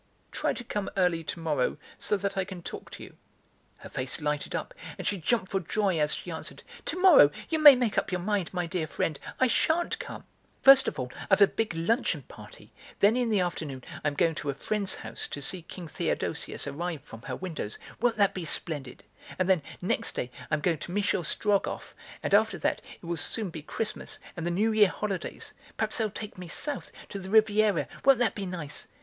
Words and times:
Try 0.31 0.53
to 0.53 0.63
come 0.63 0.89
early 0.97 1.23
to 1.25 1.39
morrow, 1.39 1.77
so 1.99 2.17
that 2.17 2.35
I 2.35 2.43
can 2.43 2.63
talk 2.63 2.89
to 2.89 3.03
you." 3.03 3.15
Her 3.77 3.89
face 3.89 4.19
lighted 4.19 4.55
up 4.55 4.73
and 4.97 5.05
she 5.05 5.19
jumped 5.19 5.51
for 5.51 5.59
joy 5.59 5.99
as 5.99 6.15
she 6.15 6.31
answered: 6.31 6.63
"Tomorrow, 6.85 7.29
you 7.49 7.59
may 7.59 7.75
make 7.75 7.99
up 7.99 8.11
your 8.11 8.21
mind, 8.21 8.51
my 8.51 8.65
dear 8.65 8.87
friend, 8.87 9.19
I 9.39 9.45
sha'n't 9.45 9.99
come! 9.99 10.23
"First 10.63 10.87
of 10.87 10.97
all 10.97 11.11
I've 11.29 11.39
a 11.39 11.45
big 11.45 11.75
luncheon 11.75 12.23
party; 12.23 12.73
then 12.99 13.15
in 13.15 13.29
the 13.29 13.41
afternoon 13.41 13.83
I 14.03 14.07
am 14.07 14.15
going 14.15 14.33
to 14.41 14.49
a 14.49 14.55
friend's 14.55 14.95
house 14.95 15.27
to 15.27 15.39
see 15.39 15.61
King 15.61 15.87
Theodosius 15.87 16.65
arrive 16.65 17.03
from 17.03 17.21
her 17.21 17.35
windows; 17.35 17.77
won't 17.99 18.17
that 18.17 18.33
be 18.33 18.43
splendid? 18.43 19.03
and 19.37 19.47
then, 19.47 19.61
next 19.83 20.13
day, 20.15 20.31
I'm 20.49 20.61
going 20.61 20.79
to 20.79 20.91
Michel 20.91 21.21
Strogoff, 21.23 21.93
and 22.23 22.33
after 22.33 22.57
that 22.57 22.81
it 22.95 23.05
will 23.05 23.17
soon 23.17 23.51
be 23.51 23.61
Christmas, 23.61 24.17
and 24.35 24.47
the 24.47 24.49
New 24.49 24.71
Year 24.71 24.87
holidays! 24.89 25.53
Perhaps 25.77 25.99
they'll 25.99 26.09
take 26.09 26.39
me 26.39 26.47
south, 26.47 26.91
to 27.09 27.19
the 27.19 27.29
Riviera; 27.29 27.87
won't 28.03 28.17
that 28.17 28.33
be 28.33 28.47
nice? 28.47 28.87